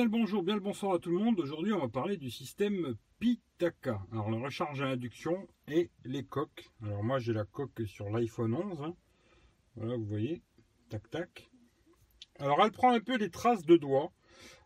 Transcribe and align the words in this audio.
bien 0.00 0.06
le 0.06 0.10
bonjour, 0.18 0.42
bien 0.42 0.54
le 0.54 0.62
bonsoir 0.62 0.94
à 0.94 0.98
tout 0.98 1.10
le 1.10 1.18
monde. 1.18 1.38
Aujourd'hui, 1.40 1.74
on 1.74 1.78
va 1.78 1.88
parler 1.88 2.16
du 2.16 2.30
système 2.30 2.94
Pitaka. 3.18 4.00
Alors, 4.12 4.30
la 4.30 4.38
recharge 4.38 4.80
à 4.80 4.86
induction 4.86 5.46
et 5.68 5.90
les 6.06 6.24
coques. 6.24 6.70
Alors, 6.82 7.04
moi, 7.04 7.18
j'ai 7.18 7.34
la 7.34 7.44
coque 7.44 7.82
sur 7.84 8.08
l'iPhone 8.08 8.54
11. 8.54 8.80
hein. 8.80 8.94
Voilà, 9.76 9.96
vous 9.98 10.06
voyez. 10.06 10.40
Tac, 10.88 11.10
tac. 11.10 11.50
Alors, 12.38 12.64
elle 12.64 12.70
prend 12.70 12.92
un 12.92 13.00
peu 13.00 13.18
des 13.18 13.28
traces 13.28 13.66
de 13.66 13.76
doigts. 13.76 14.10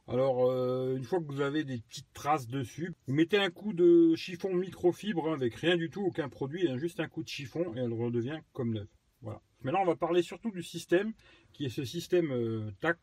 Alors, 0.06 0.48
euh, 0.52 0.94
une 0.96 1.02
fois 1.02 1.18
que 1.18 1.24
vous 1.24 1.40
avez 1.40 1.64
des 1.64 1.78
petites 1.78 2.12
traces 2.12 2.46
dessus, 2.46 2.94
vous 3.08 3.14
mettez 3.14 3.38
un 3.38 3.50
coup 3.50 3.72
de 3.72 4.14
chiffon 4.14 4.54
microfibre 4.54 5.28
hein, 5.28 5.32
avec 5.32 5.56
rien 5.56 5.76
du 5.76 5.90
tout, 5.90 6.02
aucun 6.02 6.28
produit, 6.28 6.68
hein, 6.68 6.78
juste 6.78 7.00
un 7.00 7.08
coup 7.08 7.24
de 7.24 7.28
chiffon 7.28 7.74
et 7.74 7.80
elle 7.80 7.92
redevient 7.92 8.38
comme 8.52 8.72
neuve. 8.72 8.86
Voilà. 9.20 9.42
Maintenant, 9.62 9.82
on 9.82 9.86
va 9.86 9.96
parler 9.96 10.22
surtout 10.22 10.52
du 10.52 10.62
système, 10.62 11.12
qui 11.52 11.64
est 11.64 11.70
ce 11.70 11.84
système 11.84 12.30
euh, 12.30 12.70
tac 12.80 12.98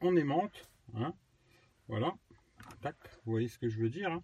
en 0.00 0.16
aimante. 0.16 0.70
Voilà. 1.88 2.14
Vous 3.24 3.32
voyez 3.32 3.48
ce 3.48 3.58
que 3.58 3.68
je 3.68 3.78
veux 3.80 3.88
dire. 3.90 4.10
hein. 4.12 4.22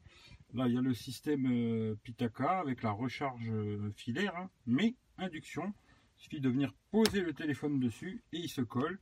Là, 0.54 0.66
il 0.68 0.74
y 0.74 0.78
a 0.78 0.80
le 0.82 0.94
système 0.94 1.46
euh, 1.46 1.94
Pitaka 2.02 2.60
avec 2.60 2.82
la 2.82 2.90
recharge 2.90 3.48
euh, 3.50 3.90
filaire, 3.96 4.36
hein, 4.36 4.50
mais 4.66 4.94
induction. 5.18 5.72
Il 6.18 6.22
suffit 6.22 6.40
de 6.40 6.48
venir 6.48 6.72
poser 6.90 7.20
le 7.22 7.32
téléphone 7.32 7.80
dessus 7.80 8.22
et 8.32 8.38
il 8.38 8.48
se 8.48 8.60
colle. 8.60 8.98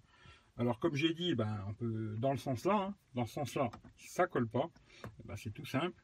Alors, 0.57 0.79
comme 0.79 0.95
j'ai 0.95 1.13
dit, 1.15 1.35
ben, 1.35 1.75
dans 2.19 2.33
le 2.33 2.39
sens 2.39 2.65
là, 2.65 2.89
hein, 2.89 2.95
dans 3.15 3.27
ce 3.27 3.35
sens-là, 3.35 3.71
ça 3.97 4.27
colle 4.27 4.49
pas. 4.49 4.71
Eh 5.05 5.27
ben, 5.27 5.37
c'est 5.37 5.51
tout 5.53 5.65
simple. 5.65 6.01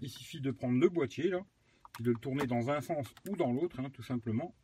Il 0.00 0.08
suffit 0.08 0.40
de 0.40 0.50
prendre 0.50 0.78
le 0.80 0.88
boîtier 0.88 1.28
là, 1.28 1.40
de 2.00 2.10
le 2.10 2.16
tourner 2.18 2.46
dans 2.46 2.70
un 2.70 2.80
sens 2.80 3.06
ou 3.28 3.36
dans 3.36 3.52
l'autre, 3.52 3.80
tout 3.92 4.02
simplement. 4.02 4.54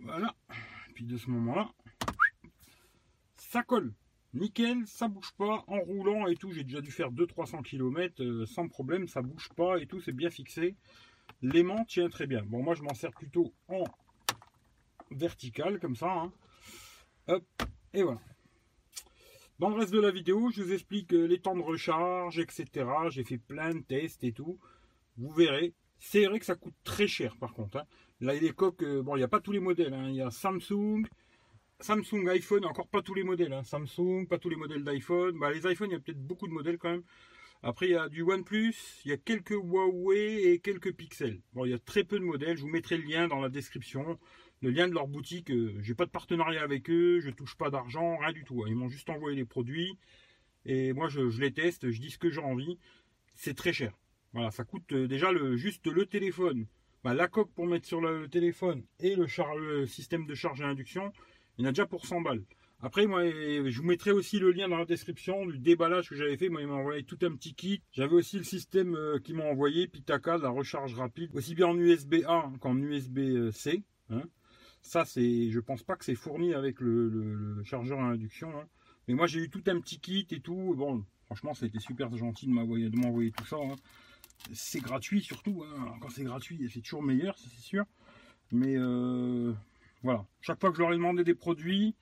Voilà. 0.00 0.34
Puis 0.94 1.04
de 1.04 1.16
ce 1.16 1.30
moment-là, 1.30 1.70
ça 3.36 3.62
colle. 3.62 3.92
Nickel, 4.34 4.86
ça 4.86 5.08
bouge 5.08 5.32
pas 5.36 5.64
en 5.66 5.78
roulant 5.80 6.26
et 6.26 6.36
tout. 6.36 6.52
J'ai 6.52 6.64
déjà 6.64 6.80
dû 6.80 6.90
faire 6.90 7.10
200-300 7.12 7.62
km 7.62 8.22
euh, 8.22 8.46
sans 8.46 8.68
problème, 8.68 9.06
ça 9.08 9.20
bouge 9.22 9.48
pas 9.56 9.78
et 9.78 9.86
tout, 9.86 10.00
c'est 10.00 10.12
bien 10.12 10.30
fixé. 10.30 10.74
L'aimant 11.42 11.84
tient 11.84 12.08
très 12.08 12.26
bien. 12.26 12.42
Bon, 12.42 12.62
moi 12.62 12.74
je 12.74 12.82
m'en 12.82 12.94
sers 12.94 13.10
plutôt 13.12 13.52
en 13.68 13.84
vertical 15.10 15.78
comme 15.80 15.96
ça. 15.96 16.10
hein. 16.10 16.32
Hop, 17.28 17.44
et 17.94 18.02
voilà. 18.02 18.20
Dans 19.58 19.68
le 19.68 19.76
reste 19.76 19.92
de 19.92 20.00
la 20.00 20.10
vidéo, 20.10 20.50
je 20.50 20.62
vous 20.62 20.72
explique 20.72 21.12
euh, 21.12 21.26
les 21.26 21.38
temps 21.38 21.54
de 21.54 21.62
recharge, 21.62 22.38
etc. 22.38 22.86
J'ai 23.10 23.22
fait 23.22 23.38
plein 23.38 23.74
de 23.74 23.80
tests 23.80 24.24
et 24.24 24.32
tout. 24.32 24.58
Vous 25.16 25.30
verrez. 25.30 25.74
C'est 26.00 26.24
vrai 26.26 26.40
que 26.40 26.46
ça 26.46 26.56
coûte 26.56 26.74
très 26.82 27.06
cher 27.06 27.36
par 27.36 27.52
contre. 27.52 27.76
hein. 27.78 27.84
Là, 28.20 28.34
les 28.34 28.50
coques, 28.50 28.82
euh, 28.82 29.02
bon, 29.02 29.14
il 29.14 29.18
n'y 29.18 29.24
a 29.24 29.28
pas 29.28 29.40
tous 29.40 29.52
les 29.52 29.60
modèles. 29.60 29.94
hein. 29.94 30.08
Il 30.08 30.16
y 30.16 30.22
a 30.22 30.30
Samsung, 30.30 31.04
Samsung, 31.82 32.28
iPhone, 32.28 32.64
encore 32.64 32.86
pas 32.88 33.02
tous 33.02 33.14
les 33.14 33.24
modèles. 33.24 33.52
hein. 33.52 33.64
Samsung, 33.64 34.26
pas 34.28 34.38
tous 34.38 34.48
les 34.48 34.56
modèles 34.56 34.84
d'iPhone. 34.84 35.38
Bah, 35.38 35.50
les 35.52 35.70
iPhones, 35.70 35.90
il 35.90 35.94
y 35.94 35.96
a 35.96 36.00
peut-être 36.00 36.22
beaucoup 36.24 36.46
de 36.46 36.52
modèles 36.52 36.78
quand 36.78 36.90
même. 36.90 37.02
Après, 37.64 37.86
il 37.86 37.92
y 37.92 37.96
a 37.96 38.08
du 38.08 38.22
OnePlus, 38.22 38.74
il 39.04 39.10
y 39.10 39.14
a 39.14 39.16
quelques 39.16 39.50
Huawei 39.52 40.52
et 40.52 40.58
quelques 40.60 40.92
Pixel. 40.94 41.40
Bon, 41.52 41.64
il 41.64 41.70
y 41.70 41.74
a 41.74 41.78
très 41.78 42.04
peu 42.04 42.18
de 42.18 42.24
modèles. 42.24 42.56
Je 42.56 42.62
vous 42.62 42.68
mettrai 42.68 42.96
le 42.98 43.04
lien 43.04 43.28
dans 43.28 43.40
la 43.40 43.48
description. 43.48 44.18
Le 44.62 44.70
lien 44.70 44.88
de 44.88 44.94
leur 44.94 45.08
boutique. 45.08 45.50
euh, 45.50 45.74
J'ai 45.80 45.94
pas 45.94 46.06
de 46.06 46.10
partenariat 46.10 46.62
avec 46.62 46.90
eux. 46.90 47.20
Je 47.20 47.30
touche 47.30 47.56
pas 47.56 47.70
d'argent, 47.70 48.16
rien 48.18 48.32
du 48.32 48.44
tout. 48.44 48.62
hein. 48.62 48.66
Ils 48.68 48.76
m'ont 48.76 48.88
juste 48.88 49.10
envoyé 49.10 49.36
les 49.36 49.44
produits. 49.44 49.96
Et 50.66 50.92
moi, 50.92 51.08
je, 51.08 51.20
les 51.40 51.52
teste. 51.52 51.90
Je 51.90 52.00
dis 52.00 52.10
ce 52.10 52.18
que 52.18 52.30
j'ai 52.30 52.40
envie. 52.40 52.78
C'est 53.34 53.54
très 53.54 53.72
cher. 53.72 53.92
Voilà, 54.32 54.50
ça 54.50 54.64
coûte 54.64 54.92
euh, 54.92 55.06
déjà 55.08 55.32
le, 55.32 55.56
juste 55.56 55.86
le 55.86 56.06
téléphone. 56.06 56.66
Bah, 57.04 57.14
la 57.14 57.28
coque 57.28 57.52
pour 57.52 57.66
mettre 57.66 57.86
sur 57.86 58.00
le, 58.00 58.28
téléphone 58.28 58.84
et 59.00 59.16
le, 59.16 59.26
le 59.58 59.86
système 59.86 60.26
de 60.26 60.34
charge 60.34 60.62
à 60.62 60.68
induction, 60.68 61.12
il 61.58 61.62
y 61.62 61.66
en 61.66 61.68
a 61.68 61.72
déjà 61.72 61.86
pour 61.86 62.06
100 62.06 62.20
balles. 62.20 62.42
Après, 62.84 63.06
moi, 63.06 63.22
je 63.24 63.76
vous 63.78 63.86
mettrai 63.86 64.10
aussi 64.10 64.40
le 64.40 64.50
lien 64.50 64.68
dans 64.68 64.76
la 64.76 64.84
description 64.84 65.46
du 65.46 65.58
déballage 65.60 66.08
que 66.08 66.16
j'avais 66.16 66.36
fait. 66.36 66.48
Moi, 66.48 66.62
il 66.62 66.66
m'a 66.66 66.74
envoyé 66.74 67.04
tout 67.04 67.18
un 67.22 67.30
petit 67.36 67.54
kit. 67.54 67.80
J'avais 67.92 68.14
aussi 68.14 68.38
le 68.38 68.42
système 68.42 68.96
euh, 68.96 69.20
qui 69.20 69.34
m'a 69.34 69.44
envoyé, 69.44 69.86
Pitaka, 69.86 70.38
la 70.38 70.48
recharge 70.48 70.94
rapide, 70.94 71.30
aussi 71.32 71.54
bien 71.54 71.68
en 71.68 71.76
USB-A 71.76 72.50
qu'en 72.60 72.76
USB-C. 72.76 73.84
hein. 74.10 74.22
Ça, 74.80 75.04
c'est, 75.04 75.48
je 75.50 75.60
pense 75.60 75.84
pas 75.84 75.94
que 75.94 76.04
c'est 76.04 76.16
fourni 76.16 76.54
avec 76.54 76.80
le, 76.80 77.62
chargeur 77.62 78.00
à 78.00 78.06
induction. 78.06 78.50
hein. 78.58 78.66
Mais 79.06 79.14
moi, 79.14 79.28
j'ai 79.28 79.38
eu 79.38 79.48
tout 79.48 79.62
un 79.68 79.78
petit 79.78 80.00
kit 80.00 80.26
et 80.32 80.40
tout. 80.40 80.74
Bon, 80.76 81.04
franchement, 81.26 81.54
ça 81.54 81.66
a 81.66 81.68
été 81.68 81.78
super 81.78 82.14
gentil 82.16 82.46
de 82.46 82.52
m'envoyer, 82.52 82.90
de 82.90 82.96
m'envoyer 82.96 83.30
tout 83.30 83.46
ça. 83.46 83.58
hein. 83.62 83.76
C'est 84.52 84.80
gratuit 84.80 85.22
surtout. 85.22 85.64
Quand 86.00 86.08
c'est 86.10 86.24
gratuit, 86.24 86.68
c'est 86.72 86.80
toujours 86.80 87.04
meilleur, 87.04 87.38
c'est 87.38 87.60
sûr. 87.60 87.84
Mais 88.50 88.74
euh, 88.76 89.52
voilà. 90.02 90.26
Chaque 90.40 90.60
fois 90.60 90.70
que 90.70 90.76
je 90.76 90.82
leur 90.82 90.92
ai 90.92 90.96
demandé 90.96 91.24
des 91.24 91.34
produits, 91.34 91.94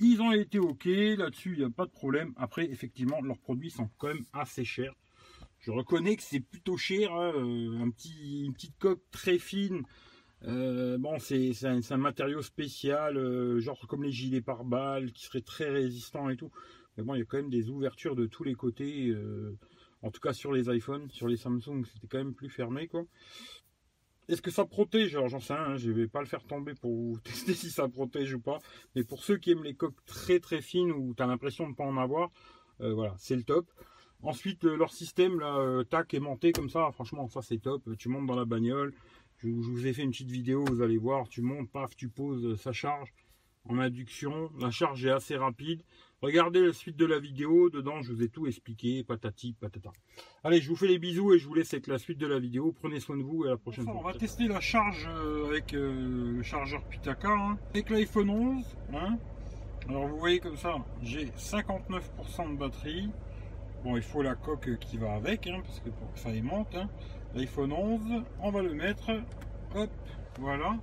ils 0.00 0.20
ont 0.20 0.32
été 0.32 0.58
OK. 0.58 0.84
Là-dessus, 0.86 1.52
il 1.54 1.58
n'y 1.60 1.64
a 1.64 1.70
pas 1.70 1.86
de 1.86 1.90
problème. 1.90 2.32
Après, 2.36 2.64
effectivement, 2.70 3.20
leurs 3.20 3.38
produits 3.38 3.70
sont 3.70 3.88
quand 3.98 4.08
même 4.08 4.24
assez 4.32 4.64
chers. 4.64 4.94
Je 5.60 5.70
reconnais 5.70 6.16
que 6.16 6.22
c'est 6.22 6.40
plutôt 6.40 6.76
cher. 6.76 7.12
hein. 7.12 7.32
Euh, 7.36 7.78
Un 7.80 7.90
petit, 7.90 8.44
une 8.44 8.52
petite 8.52 8.76
coque 8.78 9.02
très 9.10 9.38
fine. 9.38 9.82
Euh, 10.44 10.98
bon, 10.98 11.18
c'est 11.20 11.52
un, 11.64 11.78
un 11.88 11.96
matériau 11.96 12.42
spécial, 12.42 13.16
euh, 13.16 13.60
genre 13.60 13.86
comme 13.86 14.02
les 14.02 14.10
gilets 14.10 14.40
pare-balles, 14.40 15.12
qui 15.12 15.24
serait 15.24 15.40
très 15.40 15.70
résistant 15.70 16.28
et 16.30 16.36
tout. 16.36 16.50
Mais 16.96 17.04
bon, 17.04 17.14
il 17.14 17.20
y 17.20 17.22
a 17.22 17.24
quand 17.24 17.36
même 17.36 17.50
des 17.50 17.70
ouvertures 17.70 18.16
de 18.16 18.26
tous 18.26 18.42
les 18.42 18.54
côtés. 18.54 19.14
en 20.02 20.10
tout 20.10 20.20
cas 20.20 20.32
sur 20.32 20.52
les 20.52 20.68
iPhones, 20.74 21.08
sur 21.10 21.28
les 21.28 21.36
Samsung, 21.36 21.84
c'était 21.84 22.08
quand 22.08 22.18
même 22.18 22.34
plus 22.34 22.50
fermé, 22.50 22.88
quoi. 22.88 23.04
Est-ce 24.32 24.40
que 24.40 24.50
ça 24.50 24.64
protège? 24.64 25.14
Alors 25.14 25.28
j'en 25.28 25.40
sais 25.40 25.52
rien, 25.52 25.72
hein, 25.72 25.76
je 25.76 25.90
vais 25.90 26.08
pas 26.08 26.20
le 26.20 26.26
faire 26.26 26.42
tomber 26.42 26.72
pour 26.72 27.20
tester 27.24 27.52
si 27.52 27.68
ça 27.68 27.86
protège 27.86 28.32
ou 28.32 28.40
pas. 28.40 28.60
Mais 28.96 29.04
pour 29.04 29.22
ceux 29.24 29.36
qui 29.36 29.50
aiment 29.50 29.62
les 29.62 29.74
coques 29.74 30.02
très 30.06 30.40
très 30.40 30.62
fines 30.62 30.90
où 30.90 31.12
tu 31.14 31.22
as 31.22 31.26
l'impression 31.26 31.64
de 31.64 31.70
ne 31.70 31.74
pas 31.74 31.84
en 31.84 31.98
avoir, 31.98 32.30
euh, 32.80 32.94
voilà, 32.94 33.14
c'est 33.18 33.36
le 33.36 33.42
top. 33.42 33.70
Ensuite, 34.22 34.64
euh, 34.64 34.74
leur 34.74 34.90
système, 34.90 35.38
là, 35.38 35.58
euh, 35.58 35.84
tac, 35.84 36.14
aimanté 36.14 36.52
comme 36.52 36.70
ça, 36.70 36.90
franchement, 36.92 37.28
ça 37.28 37.42
c'est 37.42 37.58
top. 37.58 37.82
Tu 37.98 38.08
montes 38.08 38.26
dans 38.26 38.34
la 38.34 38.46
bagnole, 38.46 38.94
je, 39.36 39.48
vous 39.48 39.86
ai 39.86 39.92
fait 39.92 40.02
une 40.02 40.12
petite 40.12 40.30
vidéo, 40.30 40.64
vous 40.64 40.80
allez 40.80 40.96
voir, 40.96 41.28
tu 41.28 41.42
montes, 41.42 41.70
paf, 41.70 41.94
tu 41.94 42.08
poses, 42.08 42.58
ça 42.58 42.72
charge 42.72 43.12
en 43.68 43.78
induction. 43.78 44.50
La 44.58 44.70
charge 44.70 45.04
est 45.04 45.10
assez 45.10 45.36
rapide. 45.36 45.82
Regardez 46.22 46.64
la 46.64 46.72
suite 46.72 46.96
de 46.96 47.04
la 47.04 47.18
vidéo, 47.18 47.68
dedans 47.68 48.00
je 48.00 48.12
vous 48.12 48.22
ai 48.22 48.28
tout 48.28 48.46
expliqué, 48.46 49.02
patati 49.02 49.54
patata. 49.54 49.90
Allez, 50.44 50.60
je 50.60 50.68
vous 50.68 50.76
fais 50.76 50.86
les 50.86 51.00
bisous 51.00 51.34
et 51.34 51.38
je 51.40 51.48
vous 51.48 51.54
laisse 51.54 51.74
avec 51.74 51.88
la 51.88 51.98
suite 51.98 52.18
de 52.18 52.28
la 52.28 52.38
vidéo. 52.38 52.72
Prenez 52.80 53.00
soin 53.00 53.16
de 53.16 53.24
vous 53.24 53.44
et 53.44 53.48
à 53.48 53.50
la 53.50 53.56
prochaine 53.56 53.84
fois. 53.84 53.96
On 53.96 54.02
va 54.02 54.14
tester 54.14 54.46
la 54.46 54.60
charge 54.60 55.08
euh, 55.10 55.48
avec 55.48 55.74
euh, 55.74 56.36
le 56.36 56.42
chargeur 56.44 56.84
Pitaka, 56.84 57.28
hein. 57.28 57.58
avec 57.70 57.90
l'iPhone 57.90 58.30
11. 58.30 58.64
hein. 58.94 59.18
Alors 59.88 60.06
vous 60.06 60.18
voyez 60.18 60.38
comme 60.38 60.56
ça, 60.56 60.76
j'ai 61.02 61.26
59% 61.36 62.52
de 62.52 62.56
batterie. 62.56 63.10
Bon, 63.82 63.96
il 63.96 64.02
faut 64.02 64.22
la 64.22 64.36
coque 64.36 64.78
qui 64.78 64.96
va 64.98 65.14
avec, 65.14 65.48
hein, 65.48 65.60
parce 65.64 65.80
que 65.80 65.90
pour 65.90 66.12
que 66.12 66.20
ça 66.20 66.30
aimante. 66.32 66.76
L'iPhone 67.34 67.72
11, 67.72 68.22
on 68.40 68.50
va 68.52 68.62
le 68.62 68.74
mettre. 68.74 69.10
Hop, 69.74 69.90
voilà. 70.38 70.78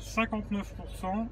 59%. 0.00 1.28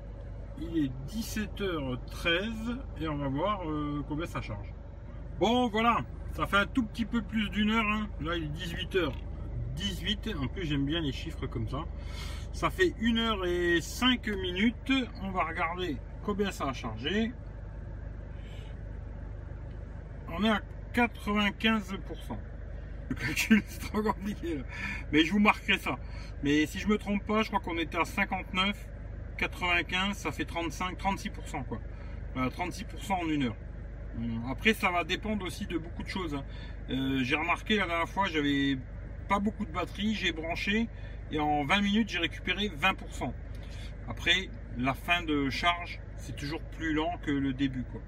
Il 0.60 0.84
est 0.84 0.90
17h13 1.08 2.78
et 3.00 3.08
on 3.08 3.16
va 3.16 3.28
voir 3.28 3.68
euh, 3.68 4.02
combien 4.08 4.26
ça 4.26 4.40
charge. 4.40 4.72
Bon, 5.38 5.68
voilà. 5.68 6.00
Ça 6.32 6.46
fait 6.46 6.56
un 6.58 6.66
tout 6.66 6.84
petit 6.84 7.04
peu 7.04 7.22
plus 7.22 7.48
d'une 7.50 7.70
heure. 7.70 7.86
hein. 7.86 8.08
Là, 8.20 8.36
il 8.36 8.44
est 8.44 8.48
18h18. 9.76 10.36
En 10.36 10.48
plus, 10.48 10.66
j'aime 10.66 10.84
bien 10.84 11.00
les 11.00 11.12
chiffres 11.12 11.46
comme 11.46 11.68
ça. 11.68 11.84
Ça 12.52 12.70
fait 12.70 12.94
1 13.00 13.16
heure 13.18 13.44
et 13.46 13.80
5 13.80 14.26
minutes. 14.28 14.92
On 15.22 15.30
va 15.30 15.44
regarder 15.44 15.96
combien 16.24 16.50
ça 16.50 16.68
a 16.68 16.72
chargé. 16.72 17.32
On 20.30 20.42
est 20.44 20.50
à 20.50 20.60
95%. 20.94 22.00
Le 23.08 23.14
calcul 23.14 23.62
c'est 23.68 23.80
trop 23.80 24.02
compliqué. 24.02 24.62
Mais 25.12 25.24
je 25.24 25.32
vous 25.32 25.38
marquerai 25.38 25.78
ça. 25.78 25.96
Mais 26.42 26.66
si 26.66 26.78
je 26.78 26.88
me 26.88 26.98
trompe 26.98 27.24
pas, 27.24 27.42
je 27.42 27.48
crois 27.48 27.60
qu'on 27.60 27.78
était 27.78 27.98
à 27.98 28.04
59, 28.04 28.76
95, 29.38 30.16
ça 30.16 30.32
fait 30.32 30.44
35, 30.44 30.98
36% 30.98 31.64
quoi. 31.64 31.78
Voilà, 32.34 32.50
36% 32.50 33.12
en 33.12 33.28
une 33.28 33.44
heure. 33.44 33.56
Hum, 34.18 34.42
Après, 34.50 34.74
ça 34.74 34.90
va 34.90 35.04
dépendre 35.04 35.46
aussi 35.46 35.66
de 35.66 35.78
beaucoup 35.78 36.02
de 36.02 36.08
choses. 36.08 36.34
hein. 36.34 36.44
Euh, 36.90 37.20
j'ai 37.22 37.36
remarqué 37.36 37.76
la 37.76 37.86
dernière 37.86 38.08
fois, 38.08 38.26
j'avais 38.28 38.76
pas 39.28 39.38
beaucoup 39.38 39.64
de 39.64 39.70
batterie, 39.72 40.14
j'ai 40.14 40.32
branché 40.32 40.88
et 41.30 41.38
en 41.38 41.64
20 41.64 41.80
minutes, 41.82 42.08
j'ai 42.08 42.18
récupéré 42.18 42.68
20%. 42.68 43.32
Après, 44.08 44.48
la 44.78 44.94
fin 44.94 45.22
de 45.22 45.50
charge, 45.50 46.00
c'est 46.16 46.34
toujours 46.36 46.60
plus 46.62 46.92
lent 46.94 47.18
que 47.24 47.30
le 47.30 47.52
début 47.52 47.84
quoi. 47.84 48.00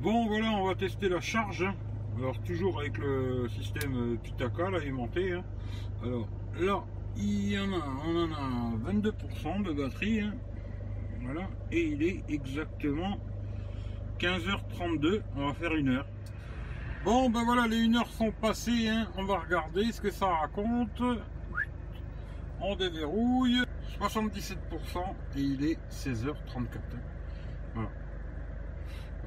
Bon 0.00 0.26
voilà, 0.26 0.50
on 0.52 0.66
va 0.68 0.74
tester 0.74 1.08
la 1.08 1.20
charge. 1.20 1.62
hein. 1.62 1.74
Alors 2.18 2.38
toujours 2.40 2.80
avec 2.80 2.98
le 2.98 3.48
système 3.48 3.94
euh, 3.96 4.16
Pitaka 4.16 4.70
là 4.70 4.78
aimanté. 4.84 5.32
hein. 5.32 5.44
Alors 6.04 6.28
là, 6.60 6.84
il 7.16 7.52
y 7.52 7.58
en 7.58 7.72
a, 7.72 7.84
on 8.06 8.24
en 8.24 8.32
a 8.32 8.92
22% 8.92 9.62
de 9.64 9.72
batterie. 9.72 10.20
hein. 10.20 10.34
Voilà, 11.22 11.48
et 11.72 11.82
il 11.88 12.02
est 12.02 12.22
exactement 12.28 13.18
15h32. 14.20 15.22
On 15.36 15.48
va 15.48 15.54
faire 15.54 15.74
une 15.74 15.88
heure. 15.88 16.06
Bon, 17.04 17.28
ben 17.30 17.44
voilà, 17.44 17.66
les 17.66 17.82
1 17.84 17.94
heure 17.96 18.08
sont 18.08 18.32
passées. 18.40 18.90
On 19.16 19.24
va 19.24 19.38
regarder 19.38 19.90
ce 19.92 20.00
que 20.00 20.10
ça 20.10 20.26
raconte. 20.26 21.02
On 22.60 22.76
déverrouille. 22.76 23.62
77% 24.00 24.56
et 25.36 25.40
il 25.40 25.64
est 25.64 25.78
16h34. 25.90 26.28
Voilà. 27.74 27.88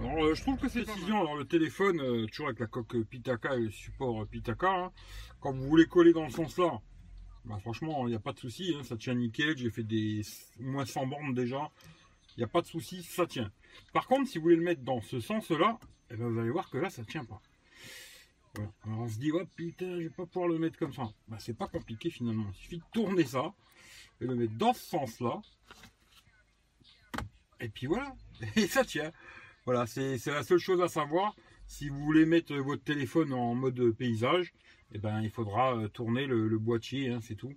Alors, 0.03 0.23
euh, 0.23 0.33
je 0.33 0.41
trouve 0.41 0.57
que 0.57 0.67
c'est 0.67 0.83
décision. 0.83 1.21
Alors, 1.21 1.35
le 1.35 1.45
téléphone, 1.45 1.99
euh, 2.01 2.25
toujours 2.25 2.47
avec 2.47 2.59
la 2.59 2.67
coque 2.67 2.97
Pitaka 3.03 3.55
et 3.55 3.61
le 3.61 3.71
support 3.71 4.25
Pitaka, 4.25 4.67
hein. 4.67 4.91
quand 5.39 5.53
vous 5.53 5.67
voulez 5.67 5.85
coller 5.85 6.11
dans 6.11 6.23
le 6.23 6.31
sens 6.31 6.57
là, 6.57 6.81
bah, 7.45 7.57
franchement, 7.59 8.07
il 8.07 8.09
n'y 8.09 8.15
a 8.15 8.19
pas 8.19 8.33
de 8.33 8.39
souci. 8.39 8.75
Hein. 8.75 8.83
ça 8.83 8.97
tient 8.97 9.13
nickel. 9.13 9.57
J'ai 9.57 9.69
fait 9.69 9.83
des 9.83 10.21
moins 10.59 10.85
100 10.85 11.05
bornes 11.05 11.33
déjà. 11.35 11.69
Il 12.35 12.39
n'y 12.39 12.43
a 12.43 12.47
pas 12.47 12.61
de 12.61 12.67
souci, 12.67 13.03
ça 13.03 13.27
tient. 13.27 13.51
Par 13.93 14.07
contre, 14.07 14.27
si 14.27 14.37
vous 14.37 14.43
voulez 14.43 14.55
le 14.55 14.63
mettre 14.63 14.81
dans 14.81 15.01
ce 15.01 15.19
sens-là, 15.19 15.79
eh 16.09 16.15
ben, 16.15 16.27
vous 16.27 16.39
allez 16.39 16.49
voir 16.49 16.69
que 16.69 16.77
là, 16.77 16.89
ça 16.89 17.01
ne 17.01 17.07
tient 17.07 17.25
pas. 17.25 17.41
Alors 18.83 18.99
on 18.99 19.07
se 19.07 19.17
dit, 19.17 19.31
oh 19.31 19.45
putain, 19.55 19.95
je 19.97 20.03
vais 20.03 20.09
pas 20.09 20.25
pouvoir 20.25 20.49
le 20.49 20.59
mettre 20.59 20.77
comme 20.77 20.93
ça. 20.93 21.09
Bah, 21.27 21.37
c'est 21.39 21.57
pas 21.57 21.67
compliqué 21.67 22.09
finalement. 22.09 22.47
Il 22.49 22.55
suffit 22.55 22.77
de 22.77 22.83
tourner 22.91 23.23
ça 23.23 23.53
et 24.19 24.25
le 24.25 24.35
mettre 24.35 24.53
dans 24.57 24.73
ce 24.73 24.81
sens-là. 24.81 25.41
Et 27.59 27.69
puis 27.69 27.87
voilà. 27.87 28.13
Et 28.55 28.67
ça 28.67 28.83
tient. 28.83 29.11
Voilà, 29.65 29.85
c'est 29.85 30.25
la 30.25 30.43
seule 30.43 30.59
chose 30.59 30.81
à 30.81 30.87
savoir. 30.87 31.35
Si 31.67 31.87
vous 31.87 32.03
voulez 32.03 32.25
mettre 32.25 32.55
votre 32.55 32.83
téléphone 32.83 33.31
en 33.31 33.53
mode 33.53 33.91
paysage, 33.91 34.53
eh 34.93 34.97
ben, 34.97 35.21
il 35.21 35.29
faudra 35.29 35.77
euh, 35.77 35.87
tourner 35.87 36.25
le, 36.25 36.57
boîtier, 36.57 37.09
hein, 37.09 37.19
c'est 37.21 37.35
tout. 37.35 37.53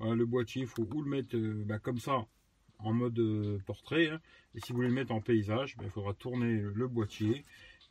le 0.00 0.24
boîtier, 0.26 0.62
il 0.62 0.68
faut 0.68 0.82
ou 0.82 1.02
le 1.02 1.08
mettre 1.08 1.36
euh, 1.36 1.62
bah, 1.64 1.78
comme 1.78 1.98
ça 1.98 2.26
en 2.80 2.92
mode 2.92 3.18
euh, 3.20 3.58
portrait. 3.66 4.08
Hein. 4.08 4.20
et 4.54 4.60
si 4.60 4.72
vous 4.72 4.78
voulez 4.78 4.88
le 4.88 4.94
mettre 4.94 5.12
en 5.12 5.20
paysage, 5.20 5.76
bah, 5.76 5.84
il 5.86 5.90
faudra 5.90 6.12
tourner 6.12 6.60
le 6.60 6.88
boîtier. 6.88 7.44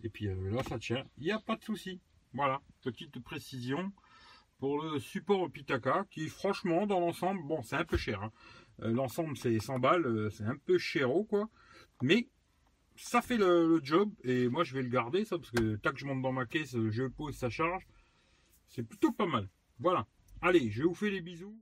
Et 0.04 0.10
puis 0.10 0.28
là, 0.52 0.62
ça 0.64 0.78
tient. 0.78 1.06
Il 1.18 1.24
n'y 1.24 1.32
a 1.32 1.40
pas 1.40 1.56
de 1.56 1.64
souci. 1.64 2.02
Voilà, 2.34 2.62
petite 2.82 3.18
précision 3.20 3.94
pour 4.60 4.82
le 4.82 5.00
support 5.00 5.50
Pitaka 5.50 6.06
qui 6.10 6.28
franchement 6.28 6.86
dans 6.86 7.00
l'ensemble, 7.00 7.42
bon 7.48 7.64
c'est 7.64 7.76
un 7.78 7.86
peu 7.86 7.98
cher. 7.98 8.22
Hein. 8.24 8.32
L'ensemble 8.80 9.38
c'est 9.38 9.58
100 9.60 9.80
balles, 9.80 10.30
c'est 10.32 10.44
un 10.44 10.58
peu 10.58 10.78
chéro 10.78 11.24
quoi. 11.24 11.48
Mais 12.02 12.28
ça 12.96 13.22
fait 13.22 13.38
le, 13.38 13.80
job 13.84 14.12
et 14.24 14.48
moi 14.48 14.64
je 14.64 14.74
vais 14.74 14.84
le 14.84 14.90
garder 14.90 15.26
ça 15.26 15.38
parce 15.38 15.52
que 15.52 15.76
tac 15.78 15.98
je 15.98 16.06
monte 16.06 16.22
dans 16.22 16.32
ma 16.32 16.46
caisse, 16.46 16.76
je 16.90 17.08
pose, 17.08 17.36
ça 17.36 17.50
charge. 17.50 17.86
C'est 18.68 18.84
plutôt 18.84 19.12
pas 19.12 19.28
mal. 19.28 19.50
Voilà. 19.80 20.08
Allez, 20.42 20.72
je 20.72 20.84
vous 20.84 20.96
fais 20.96 21.10
les 21.10 21.22
bisous. 21.22 21.58